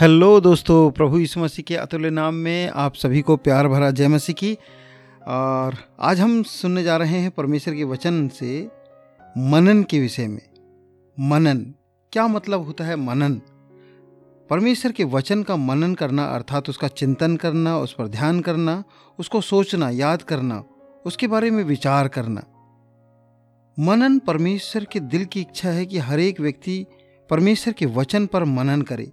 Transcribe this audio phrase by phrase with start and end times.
[0.00, 4.08] Hello दोस्तों, प्रभु यीशु मसीह के अतुल्य नाम में आप सभी को प्यार भरा जय
[4.08, 4.58] मसीह की।
[5.28, 8.68] और आज हम सुनने जा रहे हैं परमेश्वर के वचन से
[9.38, 10.50] मनन के विषय में।
[11.20, 11.74] मनन,
[12.12, 13.34] क्या मतलब होता है मनन?
[14.50, 18.84] परमेश्वर के वचन का मनन करना, अर्थात उसका चिंतन करना, उस पर ध्यान करना,
[19.18, 20.64] उसको सोचना, याद करना,
[21.06, 22.42] उसके बारे में विचार करना।
[23.78, 26.86] मनन परमेश्वर के दिल की इच्छा है कि हर एक व्यक्ति
[27.30, 29.12] परमेश्वर के वचन पर मनन करे।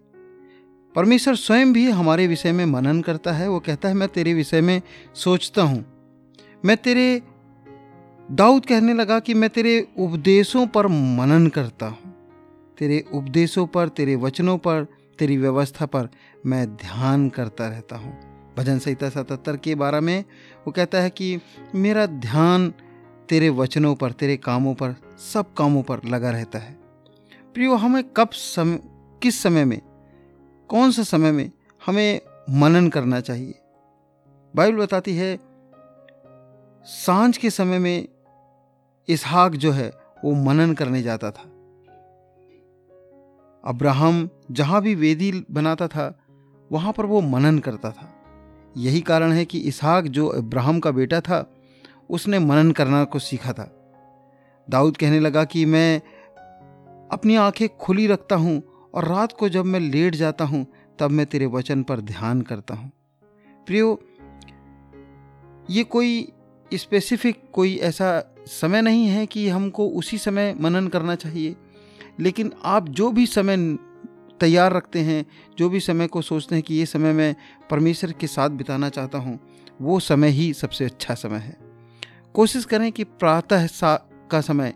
[0.95, 4.61] परमेश्वर स्वयं भी हमारे विषय में मनन करता है। वो कहता है, मैं तेरे विषय
[4.61, 4.81] में
[5.15, 5.85] सोचता हूँ।
[6.65, 7.21] मैं तेरे
[8.31, 12.15] दाऊद कहने लगा कि, मैं तेरे उपदेशों पर मनन करता हूँ।
[12.77, 14.87] तेरे उपदेशों पर, तेरे वचनों पर,
[15.19, 16.09] तेरी व्यवस्था पर
[16.45, 18.19] मैं ध्यान करता रहता हूँ।
[18.57, 20.25] भजन संहिता सतहत्तर के बारे में
[20.67, 21.39] वो कहता है कि,
[21.75, 22.73] मेरा ध्यान
[23.29, 24.95] तेरे वचनों पर, तेरे कामों पर,
[25.33, 26.77] सब कामों पर लगा रहता है।
[27.53, 28.79] प्रियो, हमें कब समय
[29.21, 29.81] किस समय में
[30.69, 31.51] कौन से समय में
[31.85, 33.59] हमें मनन करना चाहिए?
[34.55, 35.39] बाइबल बताती है,
[36.83, 38.07] साँझ के समय में
[39.07, 39.91] इसहाक जो है,
[40.25, 41.41] वो मनन करने जाता था।
[43.65, 46.19] अब्राहम जहाँ भी वेदी बनाता था,
[46.71, 48.15] वहाँ पर वो मनन करता था।
[48.77, 51.53] यही कारण है कि इसहाक जो अब्राहम का बेटा था,
[52.09, 53.75] उसने मनन करना को सीखा था।
[54.69, 56.01] दाऊद कहने लगा कि मैं
[57.11, 60.65] अपनी आँखें खुली रखता हूँ और रात को जब मैं लेट जाता हूँ,
[60.99, 62.91] तब मैं तेरे वचन पर ध्यान करता हूँ।
[63.67, 63.99] प्रियो,
[65.69, 66.31] ये कोई
[66.73, 71.55] स्पेसिफिक कोई ऐसा समय नहीं है कि हमको उसी समय मनन करना चाहिए।
[72.19, 73.77] लेकिन आप जो भी समय
[74.39, 75.25] तैयार रखते हैं,
[75.57, 77.35] जो भी समय को सोचते हैं कि ये समय मैं
[77.69, 79.39] परमेश्वर के साथ बिताना चाहता हूँ,
[79.81, 81.57] वो समय ही सबसे अच्छा समय है।
[82.33, 83.67] कोशिश करें कि प्रातः
[84.31, 84.73] का समय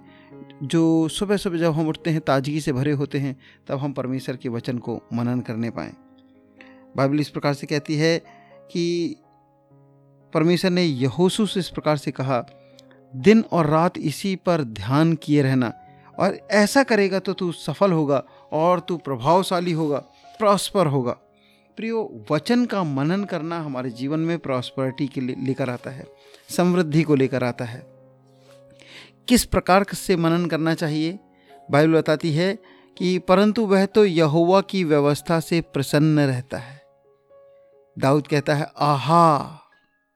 [0.63, 3.35] जो सुबह सुबह जब हम उठते हैं, ताजगी से भरे होते हैं,
[3.67, 5.93] तब हम परमेश्वर के वचन को मनन करने पाएँ।
[6.97, 8.19] बाइबल इस प्रकार से कहती है
[8.71, 9.15] कि
[10.33, 12.45] परमेश्वर ने यहोसू से इस प्रकार से कहा,
[13.15, 15.73] दिन और रात इसी पर ध्यान किए रहना,
[16.19, 19.97] और ऐसा करेगा तो तू सफल होगा, और तू प्रभावशाली होगा,
[20.39, 21.17] प्रॉस्पर होगा।
[21.77, 26.07] प्रियो, वचन का मनन करना हमारे जीवन में प्रॉस्परिटी के लिए लेकर आता है,
[26.49, 27.92] समृद्धि को लेकर आता है।
[29.27, 31.19] किस प्रकार से मनन करना चाहिए?
[31.71, 32.53] बाइबल बताती है
[32.97, 36.81] कि परंतु वह तो यहोवा की व्यवस्था से प्रसन्न रहता है।
[37.99, 39.59] दाऊद कहता है, आहा,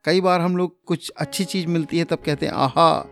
[0.06, 3.06] कई बार हम लोग कुछ अच्छी चीज़ मिलती है तब कहते हैं, आहा।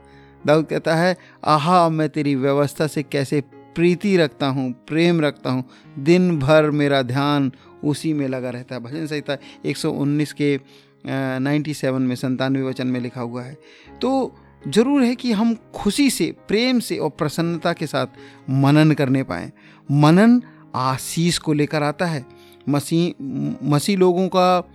[0.48, 3.42] दाऊद कहता है, आहा, मैं तेरी व्यवस्था से कैसे
[3.76, 5.64] प्रीति रखता हूँ, प्रेम रखता हूँ,
[6.00, 7.52] दिन भर मेरा ध्यान
[7.84, 10.60] उसी में लगा रहता है। भजन संहिता 119 के
[11.08, 13.58] नाइन्टी सेवन में संतानवे वचन में लिखा हुआ है।
[14.02, 14.36] तो
[14.68, 18.08] ज़रूर है कि हम खुशी से, प्रेम से और प्रसन्नता के साथ
[18.50, 19.52] मनन करने पाए।
[19.92, 20.42] मनन
[20.76, 22.26] आशीष को लेकर आता है।
[22.70, 23.24] मसीह
[23.64, 24.70] मसीह लोगों का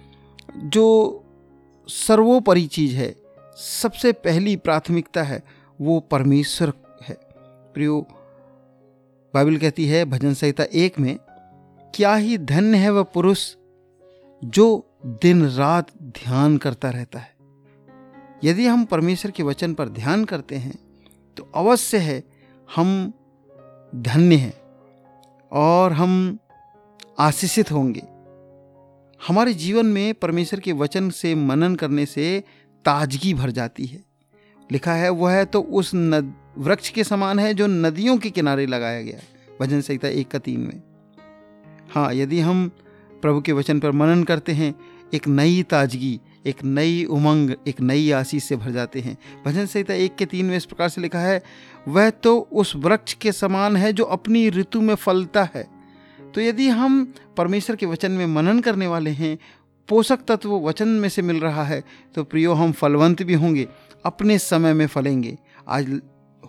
[0.56, 1.25] जो
[1.89, 3.17] सर्वोपरि चीज़ है,
[3.56, 5.43] सबसे पहली प्राथमिकता है,
[5.81, 7.15] वो परमेश्वर है।
[7.75, 8.06] प्रियो,
[9.34, 11.19] बाइबल कहती है, भजन संहिता एक में,
[11.95, 13.55] क्या ही धन्य है वह पुरुष
[14.45, 17.40] जो दिन रात ध्यान करता रहता है।
[18.45, 20.78] यदि हम परमेश्वर के वचन पर ध्यान करते हैं
[21.37, 22.23] तो अवश्य है
[22.69, 23.12] हम
[23.93, 24.53] धन्य हैं
[25.53, 26.39] और हम
[27.19, 28.03] आशीषित होंगे।
[29.21, 32.43] हमारे जीवन में परमेश्वर के वचन से मनन करने से
[32.84, 34.03] ताजगी भर जाती है।
[34.71, 38.67] लिखा है, वह है तो उस नद, वृक्ष के समान है जो नदियों के किनारे
[38.67, 39.19] लगाया गया
[39.61, 40.83] भजन संहिता एक का तीन में।
[41.91, 42.69] हाँ यदि हम
[43.23, 44.75] प्रभु के वचन पर मनन करते हैं,
[45.15, 49.95] एक नई ताजगी एक नई उमंग, एक नई आशीष से भर जाते हैं। भजन संहिता
[49.95, 51.43] एक के तीन में इस प्रकार से लिखा है,
[51.89, 55.67] वह तो उस वृक्ष के समान है जो अपनी ऋतु में फलता है।
[56.34, 57.03] तो यदि हम
[57.37, 59.39] परमेश्वर के वचन में मनन करने वाले हैं,
[59.89, 61.83] पोषक तत्व वचन में से मिल रहा है
[62.15, 63.67] तो प्रियो, हम फलवंत भी होंगे,
[64.05, 65.37] अपने समय में फलेंगे।
[65.69, 66.00] आज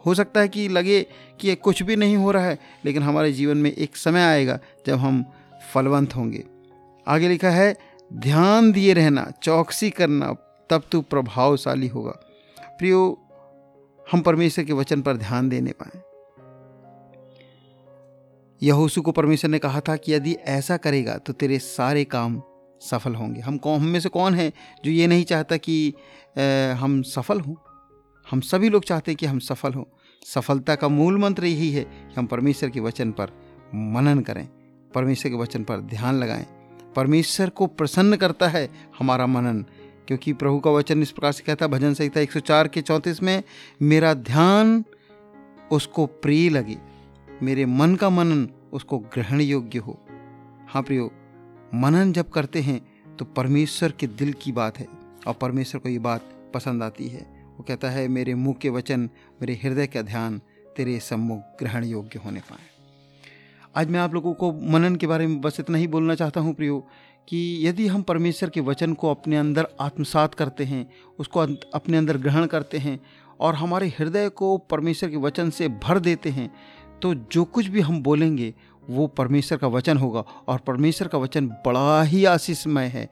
[0.05, 1.01] हो सकता है कि लगे
[1.39, 4.59] कि ये कुछ भी नहीं हो रहा है, लेकिन हमारे जीवन में एक समय आएगा
[4.87, 5.23] जब हम
[5.73, 6.43] फलवंत होंगे।
[7.07, 7.75] आगे लिखा है
[8.11, 10.33] ध्यान दिए रहना चौकसी करना
[10.69, 12.11] तब तू प्रभावशाली होगा।
[12.77, 13.19] प्रियो
[14.11, 16.01] हम परमेश्वर के वचन पर ध्यान देने पाए
[18.61, 22.41] यहोसू को परमेश्वर ने कहा था कि यदि ऐसा करेगा तो तेरे सारे काम
[22.81, 24.53] सफल होंगे। हम कौन हम में से कौन है
[24.85, 25.93] जो ये नहीं चाहता कि
[26.37, 27.55] ए, हम सफल हों?
[28.31, 29.83] हम सभी लोग चाहते हैं कि हम सफल हों।
[30.25, 33.31] सफलता का मूल मंत्र यही है कि हम परमेश्वर के वचन पर
[33.75, 34.47] मनन करें
[34.95, 36.60] परमेश्वर के वचन पर ध्यान लगाएँ।
[36.95, 39.65] परमेश्वर को प्रसन्न करता है हमारा मनन।
[40.07, 43.43] क्योंकि प्रभु का वचन इस प्रकार से कहता है, भजन संहिता 104 के चौंतीस में,
[43.81, 44.83] मेरा ध्यान
[45.71, 46.77] उसको प्रिय लगे,
[47.43, 49.99] मेरे मन का मनन उसको ग्रहण योग्य हो।
[50.69, 51.11] हाँ प्रियो,
[51.73, 52.79] मनन जब करते हैं
[53.17, 54.87] तो परमेश्वर के दिल की बात है,
[55.27, 57.21] और परमेश्वर को ये बात पसंद आती है।
[57.57, 59.09] वो कहता है, मेरे मुँह के वचन,
[59.41, 60.41] मेरे हृदय का ध्यान
[60.77, 62.70] तेरे सम्मुख ग्रहण योग्य होने पाए।
[63.75, 66.53] आज मैं आप लोगों को मनन के बारे में बस इतना ही बोलना चाहता हूँ,
[66.53, 66.79] प्रियो,
[67.27, 70.85] कि यदि हम परमेश्वर के वचन को अपने अंदर आत्मसात करते हैं,
[71.19, 71.39] उसको
[71.73, 72.99] अपने अंदर ग्रहण करते हैं,
[73.39, 76.51] और हमारे हृदय को परमेश्वर के वचन से भर देते हैं
[77.01, 78.53] तो जो कुछ भी हम बोलेंगे,
[78.89, 83.09] वो परमेश्वर का वचन होगा, और परमेश्वर का वचन बड़ा ही आशीषमय है।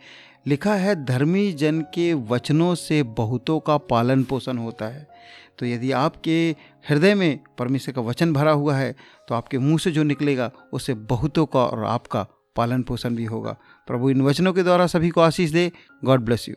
[0.47, 5.07] लिखा है, धर्मी जन के वचनों से बहुतों का पालन पोषण होता है।
[5.59, 8.95] तो यदि आपके हृदय में परमेश्वर का वचन भरा हुआ है
[9.27, 13.55] तो आपके मुँह से जो निकलेगा, उससे बहुतों का और आपका पालन पोषण भी होगा।
[13.87, 15.71] प्रभु इन वचनों के द्वारा सभी को आशीष दे।
[16.05, 16.55] God bless you